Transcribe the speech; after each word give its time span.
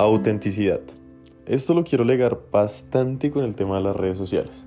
Autenticidad. 0.00 0.78
Esto 1.44 1.74
lo 1.74 1.82
quiero 1.82 2.04
legar 2.04 2.38
bastante 2.52 3.32
con 3.32 3.42
el 3.42 3.56
tema 3.56 3.78
de 3.78 3.82
las 3.82 3.96
redes 3.96 4.16
sociales. 4.16 4.64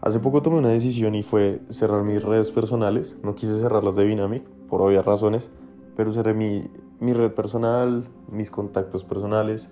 Hace 0.00 0.20
poco 0.20 0.40
tomé 0.40 0.56
una 0.56 0.70
decisión 0.70 1.14
y 1.14 1.22
fue 1.22 1.60
cerrar 1.68 2.02
mis 2.02 2.22
redes 2.22 2.50
personales. 2.50 3.18
No 3.22 3.34
quise 3.34 3.58
cerrarlas 3.58 3.96
de 3.96 4.06
Dynamic, 4.06 4.42
por 4.70 4.80
obvias 4.80 5.04
razones, 5.04 5.50
pero 5.98 6.14
cerré 6.14 6.32
mi, 6.32 6.66
mi 6.98 7.12
red 7.12 7.32
personal, 7.32 8.04
mis 8.32 8.50
contactos 8.50 9.04
personales 9.04 9.68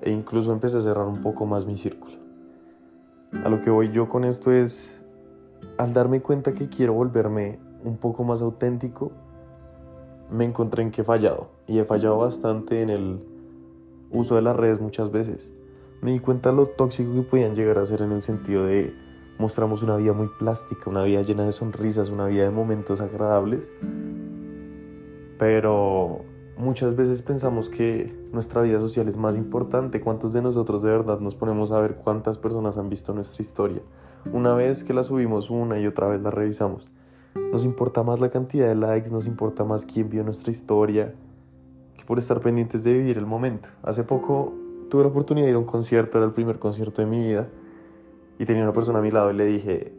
e 0.00 0.10
incluso 0.10 0.50
empecé 0.50 0.78
a 0.78 0.80
cerrar 0.80 1.06
un 1.06 1.20
poco 1.20 1.44
más 1.44 1.66
mi 1.66 1.76
círculo. 1.76 2.14
A 3.44 3.50
lo 3.50 3.60
que 3.60 3.68
voy 3.68 3.90
yo 3.92 4.08
con 4.08 4.24
esto 4.24 4.50
es, 4.50 4.98
al 5.76 5.92
darme 5.92 6.22
cuenta 6.22 6.54
que 6.54 6.70
quiero 6.70 6.94
volverme 6.94 7.58
un 7.84 7.98
poco 7.98 8.24
más 8.24 8.40
auténtico, 8.40 9.12
me 10.30 10.46
encontré 10.46 10.82
en 10.82 10.90
que 10.90 11.02
he 11.02 11.04
fallado 11.04 11.50
y 11.66 11.80
he 11.80 11.84
fallado 11.84 12.16
bastante 12.16 12.80
en 12.80 12.88
el 12.88 13.33
uso 14.10 14.36
de 14.36 14.42
las 14.42 14.56
redes 14.56 14.80
muchas 14.80 15.10
veces. 15.10 15.52
Me 16.00 16.12
di 16.12 16.20
cuenta 16.20 16.52
lo 16.52 16.66
tóxico 16.66 17.14
que 17.14 17.22
podían 17.22 17.54
llegar 17.54 17.78
a 17.78 17.86
ser 17.86 18.02
en 18.02 18.12
el 18.12 18.22
sentido 18.22 18.64
de 18.66 18.94
mostramos 19.38 19.82
una 19.82 19.96
vida 19.96 20.12
muy 20.12 20.28
plástica, 20.38 20.90
una 20.90 21.02
vida 21.02 21.22
llena 21.22 21.44
de 21.44 21.52
sonrisas, 21.52 22.10
una 22.10 22.26
vida 22.26 22.44
de 22.44 22.50
momentos 22.50 23.00
agradables, 23.00 23.72
pero 25.38 26.20
muchas 26.56 26.94
veces 26.94 27.22
pensamos 27.22 27.68
que 27.68 28.14
nuestra 28.32 28.62
vida 28.62 28.78
social 28.78 29.08
es 29.08 29.16
más 29.16 29.36
importante. 29.36 30.00
¿Cuántos 30.00 30.32
de 30.32 30.42
nosotros 30.42 30.82
de 30.82 30.90
verdad 30.90 31.20
nos 31.20 31.34
ponemos 31.34 31.72
a 31.72 31.80
ver 31.80 31.96
cuántas 31.96 32.38
personas 32.38 32.78
han 32.78 32.88
visto 32.88 33.12
nuestra 33.12 33.42
historia? 33.42 33.82
Una 34.32 34.54
vez 34.54 34.84
que 34.84 34.94
la 34.94 35.02
subimos 35.02 35.50
una 35.50 35.78
y 35.78 35.86
otra 35.86 36.08
vez 36.08 36.22
la 36.22 36.30
revisamos. 36.30 36.86
Nos 37.52 37.64
importa 37.64 38.02
más 38.02 38.20
la 38.20 38.30
cantidad 38.30 38.68
de 38.68 38.74
likes, 38.74 39.10
nos 39.10 39.26
importa 39.26 39.64
más 39.64 39.84
quién 39.84 40.08
vio 40.08 40.22
nuestra 40.22 40.50
historia, 40.50 41.14
por 42.06 42.18
estar 42.18 42.40
pendientes 42.40 42.84
de 42.84 42.92
vivir 42.92 43.18
el 43.18 43.26
momento. 43.26 43.68
Hace 43.82 44.04
poco 44.04 44.52
tuve 44.90 45.02
la 45.02 45.08
oportunidad 45.08 45.46
de 45.46 45.50
ir 45.50 45.56
a 45.56 45.58
un 45.58 45.64
concierto, 45.64 46.18
era 46.18 46.26
el 46.26 46.32
primer 46.32 46.58
concierto 46.58 47.02
de 47.02 47.06
mi 47.06 47.20
vida, 47.20 47.48
y 48.38 48.44
tenía 48.44 48.62
una 48.62 48.72
persona 48.72 48.98
a 48.98 49.02
mi 49.02 49.10
lado 49.10 49.30
y 49.30 49.34
le 49.34 49.46
dije, 49.46 49.92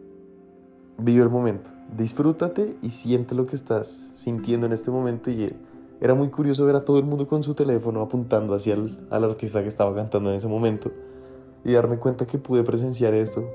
vive 0.97 1.23
el 1.23 1.29
momento, 1.29 1.69
disfrútate 1.95 2.75
y 2.81 2.89
siente 2.89 3.35
lo 3.35 3.45
que 3.45 3.55
estás 3.55 4.09
sintiendo 4.13 4.65
en 4.65 4.73
este 4.73 4.91
momento. 4.91 5.31
Y 5.31 5.53
era 6.01 6.13
muy 6.13 6.29
curioso 6.29 6.65
ver 6.65 6.75
a 6.75 6.85
todo 6.85 6.99
el 6.99 7.05
mundo 7.05 7.27
con 7.27 7.43
su 7.43 7.53
teléfono 7.53 8.01
apuntando 8.01 8.53
hacia 8.53 8.73
el 8.73 8.97
al 9.09 9.23
artista 9.23 9.61
que 9.61 9.69
estaba 9.69 9.95
cantando 9.95 10.29
en 10.29 10.35
ese 10.35 10.47
momento 10.47 10.91
y 11.63 11.71
darme 11.71 11.97
cuenta 11.97 12.27
que 12.27 12.37
pude 12.37 12.63
presenciar 12.63 13.13
eso 13.13 13.45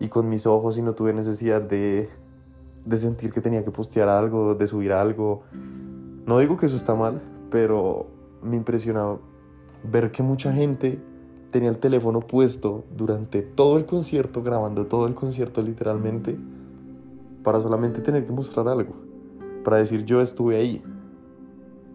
y 0.00 0.08
con 0.08 0.28
mis 0.28 0.46
ojos 0.46 0.76
y 0.76 0.82
no 0.82 0.94
tuve 0.94 1.12
necesidad 1.12 1.62
de 1.62 2.08
de 2.84 2.98
sentir 2.98 3.32
que 3.32 3.40
tenía 3.40 3.64
que 3.64 3.70
postear 3.70 4.08
algo, 4.08 4.54
de 4.54 4.66
subir 4.66 4.92
algo. 4.92 5.42
No 6.26 6.38
digo 6.38 6.56
que 6.56 6.66
eso 6.66 6.76
está 6.76 6.94
mal, 6.94 7.22
pero 7.54 8.08
me 8.42 8.56
impresionaba 8.56 9.20
ver 9.84 10.10
que 10.10 10.24
mucha 10.24 10.52
gente 10.52 10.98
tenía 11.52 11.70
el 11.70 11.78
teléfono 11.78 12.18
puesto 12.18 12.82
durante 12.96 13.42
todo 13.42 13.76
el 13.76 13.86
concierto, 13.86 14.42
grabando 14.42 14.86
todo 14.86 15.06
el 15.06 15.14
concierto 15.14 15.62
literalmente, 15.62 16.36
para 17.44 17.60
solamente 17.60 18.00
tener 18.00 18.26
que 18.26 18.32
mostrar 18.32 18.66
algo, 18.66 18.94
para 19.62 19.76
decir 19.76 20.04
yo 20.04 20.20
estuve 20.20 20.56
ahí, 20.56 20.82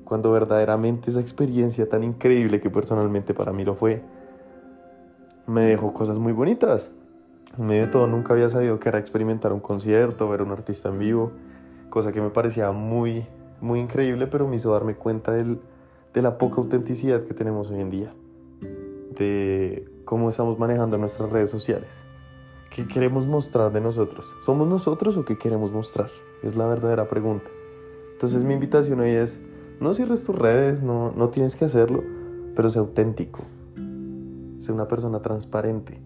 cuando 0.06 0.32
verdaderamente 0.32 1.10
esa 1.10 1.20
experiencia 1.20 1.90
tan 1.90 2.06
increíble 2.06 2.62
que 2.62 2.70
personalmente 2.70 3.34
para 3.34 3.52
mí 3.52 3.66
lo 3.66 3.76
fue, 3.76 4.02
me 5.46 5.64
dejó 5.64 5.92
cosas 5.92 6.20
muy 6.20 6.32
bonitas. 6.32 6.90
En 7.58 7.66
medio 7.66 7.88
de 7.88 7.92
todo 7.92 8.08
nunca 8.08 8.32
había 8.32 8.48
sabido 8.48 8.80
que 8.80 8.88
era 8.88 8.98
experimentar 8.98 9.52
un 9.52 9.60
concierto, 9.60 10.30
ver 10.30 10.40
a 10.40 10.44
un 10.44 10.52
artista 10.52 10.88
en 10.88 11.00
vivo, 11.00 11.34
cosa 11.90 12.14
que 12.14 12.22
me 12.22 12.30
parecía 12.30 12.72
muy, 12.72 13.26
muy 13.62 13.80
increíble, 13.80 14.28
pero 14.28 14.48
me 14.48 14.56
hizo 14.56 14.72
darme 14.72 14.96
cuenta 14.96 15.32
del, 15.32 15.60
de 16.14 16.22
la 16.22 16.38
poca 16.38 16.62
autenticidad 16.62 17.24
que 17.24 17.34
tenemos 17.34 17.70
hoy 17.70 17.82
en 17.82 17.90
día, 17.90 18.14
de 19.18 19.88
cómo 20.06 20.30
estamos 20.30 20.60
manejando 20.60 20.98
nuestras 20.98 21.32
redes 21.32 21.50
sociales. 21.50 22.04
¿Qué 22.74 22.88
queremos 22.88 23.28
mostrar 23.28 23.72
de 23.72 23.82
nosotros? 23.82 24.32
¿Somos 24.42 24.68
nosotros 24.68 25.18
o 25.18 25.26
qué 25.26 25.38
queremos 25.38 25.72
mostrar? 25.72 26.10
Es 26.44 26.56
la 26.56 26.68
verdadera 26.68 27.10
pregunta. 27.10 27.50
Entonces 28.14 28.44
mi 28.44 28.54
invitación 28.54 29.00
hoy 29.00 29.10
es, 29.10 29.40
no 29.80 29.94
cierres 29.94 30.24
tus 30.24 30.36
redes, 30.36 30.84
no, 30.84 31.12
no 31.12 31.30
tienes 31.30 31.56
que 31.56 31.66
hacerlo, 31.66 32.04
pero 32.56 32.70
sé 32.70 32.80
auténtico. 32.80 33.42
Sé 34.60 34.72
una 34.72 34.88
persona 34.88 35.22
transparente 35.22 36.00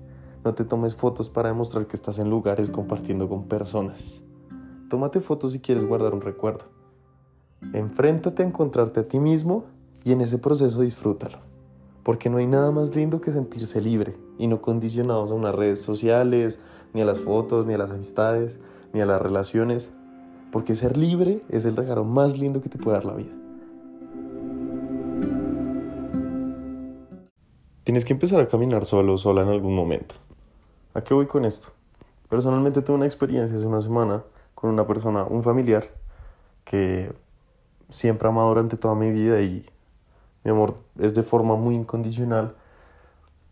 no 0.44 0.53
te 0.53 0.66
tomes 0.66 0.96
fotos 0.96 1.30
para 1.30 1.50
demostrar 1.50 1.88
que 1.88 1.96
estás 1.96 2.19
en 2.19 2.30
lugares 2.30 2.69
compartiendo 2.69 3.30
con 3.30 3.47
personas. 3.47 4.24
Tómate 4.90 5.22
fotos 5.22 5.53
si 5.53 5.59
quieres 5.59 5.86
guardar 5.86 6.13
un 6.13 6.19
recuerdo. 6.19 6.66
Enfréntate 7.72 8.44
a 8.44 8.46
encontrarte 8.46 9.00
a 9.00 9.07
ti 9.07 9.19
mismo 9.19 9.63
y 10.03 10.12
en 10.12 10.22
ese 10.22 10.38
proceso 10.38 10.81
disfrútalo. 10.81 11.38
Porque 12.03 12.29
no 12.29 12.38
hay 12.38 12.47
nada 12.47 12.72
más 12.72 12.96
lindo 12.96 13.22
que 13.22 13.31
sentirse 13.31 13.79
libre 13.79 14.16
y 14.38 14.47
no 14.47 14.62
condicionados 14.62 15.31
a 15.31 15.35
unas 15.35 15.56
redes 15.56 15.81
sociales, 15.81 16.59
ni 16.94 17.01
a 17.01 17.06
las 17.06 17.19
fotos, 17.19 17.66
ni 17.66 17.74
a 17.74 17.78
las 17.78 17.91
amistades, 17.91 18.59
ni 18.91 19.00
a 19.00 19.06
las 19.06 19.22
relaciones. 19.22 19.90
Porque 20.51 20.75
ser 20.75 20.97
libre 20.97 21.41
es 21.50 21.66
el 21.66 21.75
regalo 21.75 22.03
más 22.03 22.38
lindo 22.38 22.62
que 22.62 22.69
te 22.69 22.78
puede 22.78 22.97
dar 22.97 23.06
la 23.06 23.16
vida. 23.16 23.31
Tienes 27.84 28.06
que 28.06 28.13
empezar 28.13 28.40
a 28.40 28.47
caminar 28.47 28.85
solo 28.85 29.16
o 29.16 29.18
sola 29.18 29.41
en 29.41 29.50
algún 29.50 29.75
momento. 29.75 30.16
¿A 30.94 31.01
qué 31.01 31.13
voy 31.13 31.25
con 31.25 31.44
esto? 31.44 31.69
Personalmente 32.30 32.81
tuve 32.81 32.97
una 32.97 33.06
experiencia 33.06 33.57
hace 33.57 33.66
una 33.66 33.81
semana 33.81 34.24
con 34.56 34.69
una 34.69 34.88
persona, 34.88 35.24
un 35.24 35.44
familiar, 35.44 35.85
que 36.63 37.12
siempre 37.90 38.28
amado 38.28 38.50
durante 38.50 38.78
toda 38.78 38.96
mi 38.96 39.12
vida 39.12 39.42
y 39.42 39.66
mi 40.44 40.52
amor 40.52 40.76
es 41.00 41.14
de 41.14 41.24
forma 41.24 41.56
muy 41.56 41.76
incondicional, 41.76 42.56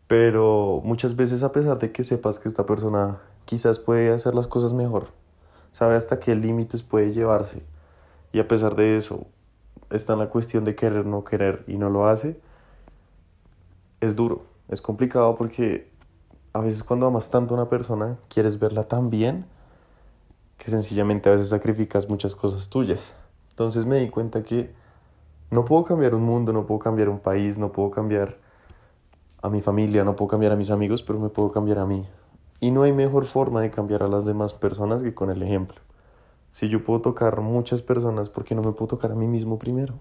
pero 0.08 0.81
muchas 0.84 1.16
veces 1.16 1.44
a 1.44 1.52
pesar 1.52 1.80
de 1.80 1.92
que 1.92 2.03
sepas 2.03 2.40
que 2.40 2.50
esta 2.50 2.66
persona 2.66 3.20
quizás 3.46 3.80
puede 3.80 4.12
hacer 4.12 4.36
las 4.36 4.47
cosas 4.47 4.74
mejor, 4.74 5.08
sabe 5.72 5.96
hasta 5.96 6.20
qué 6.20 6.36
límites 6.36 6.84
puede 6.84 7.14
llevarse 7.14 7.64
y 8.34 8.40
a 8.40 8.47
pesar 8.47 8.75
de 8.75 8.97
eso 8.97 9.25
está 9.90 10.14
en 10.14 10.20
la 10.20 10.30
cuestión 10.30 10.64
de 10.64 10.75
querer, 10.75 11.06
no 11.06 11.24
querer 11.24 11.64
y 11.68 11.78
no 11.78 11.90
lo 11.90 12.08
hace, 12.08 12.40
es 14.02 14.16
duro, 14.16 14.46
es 14.68 14.81
complicado 14.81 15.36
porque 15.36 15.91
a 16.53 16.59
veces 16.59 16.84
cuando 16.84 17.08
amas 17.08 17.30
tanto 17.30 17.56
a 17.56 17.58
una 17.58 17.70
persona, 17.70 18.18
quieres 18.28 18.59
verla 18.59 18.84
tan 18.84 19.09
bien 19.09 19.46
que 20.58 20.70
sencillamente 20.70 21.30
a 21.30 21.31
veces 21.31 21.50
sacrificas 21.50 22.09
muchas 22.09 22.36
cosas 22.36 22.70
tuyas. 22.70 23.14
Entonces 23.61 23.85
me 23.85 23.99
di 23.99 24.09
cuenta 24.09 24.41
que 24.41 24.73
no 25.51 25.66
puedo 25.66 25.83
cambiar 25.83 26.16
un 26.16 26.23
mundo, 26.23 26.51
no 26.51 26.66
puedo 26.66 26.79
cambiar 26.79 27.09
un 27.09 27.19
país, 27.19 27.59
no 27.59 27.72
puedo 27.72 27.91
cambiar 27.91 28.39
a 29.44 29.49
mi 29.51 29.61
familia, 29.61 30.03
no 30.03 30.16
puedo 30.16 30.29
cambiar 30.29 30.51
a 30.51 30.55
mis 30.55 30.72
amigos, 30.72 31.03
pero 31.03 31.19
me 31.19 31.29
puedo 31.29 31.51
cambiar 31.51 31.77
a 31.77 31.85
mí. 31.85 32.07
Y 32.59 32.72
no 32.72 32.81
hay 32.81 32.91
mejor 32.91 33.25
forma 33.25 33.61
de 33.61 33.69
cambiar 33.69 34.01
a 34.01 34.07
las 34.07 34.25
demás 34.25 34.53
personas 34.53 35.03
que 35.03 35.13
con 35.13 35.29
el 35.29 35.44
ejemplo. 35.44 35.79
Si 36.51 36.69
yo 36.69 36.83
puedo 36.83 37.01
tocar 37.01 37.39
muchas 37.41 37.83
personas, 37.83 38.29
¿por 38.29 38.45
qué 38.45 38.55
no 38.55 38.63
me 38.63 38.72
puedo 38.72 38.88
tocar 38.88 39.11
a 39.11 39.16
mí 39.16 39.27
mismo 39.27 39.59
primero? 39.59 39.93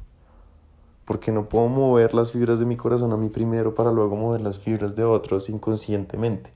porque 1.04 1.32
no 1.32 1.48
puedo 1.48 1.66
mover 1.66 2.14
las 2.14 2.30
fibras 2.30 2.60
de 2.60 2.66
mi 2.66 2.76
corazón 2.76 3.12
a 3.12 3.16
mí 3.16 3.28
primero 3.28 3.74
para 3.74 3.90
luego 3.90 4.14
mover 4.14 4.42
las 4.42 4.60
fibras 4.60 4.94
de 4.94 5.02
otros 5.02 5.50
inconscientemente. 5.50 6.52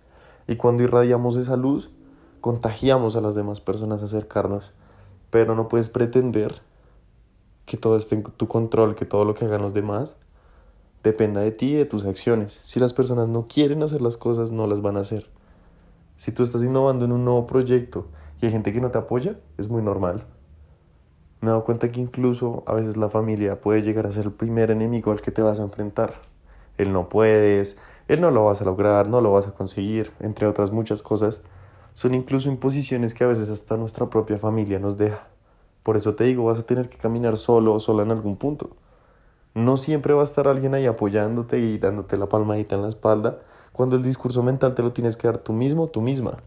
Y 0.46 0.54
cuando 0.54 0.84
irradiamos 0.84 1.36
esa 1.36 1.56
luz, 1.56 1.90
contagiamos 2.40 3.16
a 3.16 3.20
las 3.20 3.34
demás 3.34 3.60
personas 3.60 4.00
a 4.02 4.04
acercarnos, 4.04 4.72
pero 5.30 5.56
no 5.56 5.66
puedes 5.66 5.88
pretender 5.88 6.62
que 7.66 7.76
todo 7.76 7.96
esté 7.96 8.16
en 8.16 8.22
tu 8.22 8.48
control, 8.48 8.94
que 8.94 9.04
todo 9.04 9.24
lo 9.24 9.34
que 9.34 9.44
hagan 9.44 9.62
los 9.62 9.74
demás 9.74 10.16
dependa 11.02 11.40
de 11.40 11.52
ti 11.52 11.72
y 11.72 11.74
de 11.74 11.84
tus 11.84 12.06
acciones. 12.06 12.60
Si 12.64 12.80
las 12.80 12.92
personas 12.92 13.28
no 13.28 13.46
quieren 13.46 13.82
hacer 13.82 14.00
las 14.00 14.16
cosas, 14.16 14.50
no 14.50 14.66
las 14.66 14.80
van 14.80 14.96
a 14.96 15.00
hacer. 15.00 15.28
Si 16.16 16.32
tú 16.32 16.42
estás 16.42 16.62
innovando 16.62 17.04
en 17.04 17.12
un 17.12 17.24
nuevo 17.24 17.46
proyecto 17.46 18.06
y 18.40 18.46
hay 18.46 18.52
gente 18.52 18.72
que 18.72 18.80
no 18.80 18.90
te 18.90 18.98
apoya, 18.98 19.38
es 19.58 19.68
muy 19.68 19.82
normal. 19.82 20.24
Me 21.40 21.48
he 21.48 21.50
dado 21.50 21.64
cuenta 21.64 21.92
que 21.92 22.00
incluso 22.00 22.64
a 22.66 22.72
veces 22.72 22.96
la 22.96 23.10
familia 23.10 23.60
puede 23.60 23.82
llegar 23.82 24.06
a 24.06 24.12
ser 24.12 24.24
el 24.24 24.32
primer 24.32 24.70
enemigo 24.70 25.12
al 25.12 25.20
que 25.20 25.30
te 25.30 25.42
vas 25.42 25.60
a 25.60 25.64
enfrentar. 25.64 26.14
Él 26.78 26.92
no 26.92 27.10
puedes, 27.10 27.76
él 28.08 28.20
no 28.22 28.30
lo 28.30 28.46
vas 28.46 28.62
a 28.62 28.64
lograr, 28.64 29.08
no 29.08 29.20
lo 29.20 29.32
vas 29.32 29.46
a 29.46 29.52
conseguir, 29.52 30.10
entre 30.20 30.46
otras 30.46 30.70
muchas 30.70 31.02
cosas. 31.02 31.42
Son 31.92 32.14
incluso 32.14 32.48
imposiciones 32.48 33.12
que 33.12 33.24
a 33.24 33.28
veces 33.28 33.50
hasta 33.50 33.76
nuestra 33.76 34.08
propia 34.08 34.38
familia 34.38 34.78
nos 34.78 34.96
deja. 34.96 35.33
Por 35.84 35.96
eso 35.96 36.16
te 36.16 36.24
digo, 36.24 36.46
vas 36.46 36.58
a 36.58 36.66
tener 36.66 36.88
que 36.88 36.98
caminar 36.98 37.36
solo 37.36 37.74
o 37.74 37.78
sola 37.78 38.02
en 38.02 38.10
algún 38.10 38.36
punto. 38.36 38.70
No 39.54 39.76
siempre 39.76 40.14
va 40.14 40.22
a 40.22 40.24
estar 40.24 40.48
alguien 40.48 40.74
ahí 40.74 40.86
apoyándote 40.86 41.60
y 41.60 41.78
dándote 41.78 42.16
la 42.16 42.26
palmadita 42.26 42.74
en 42.74 42.82
la 42.82 42.88
espalda, 42.88 43.38
cuando 43.72 43.94
el 43.94 44.02
discurso 44.02 44.42
mental 44.42 44.74
te 44.74 44.82
lo 44.82 44.92
tienes 44.92 45.16
que 45.16 45.28
dar 45.28 45.38
tú 45.38 45.52
mismo, 45.52 45.86
tú 45.86 46.00
misma. 46.00 46.38